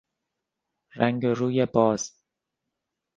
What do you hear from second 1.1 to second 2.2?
و روی باز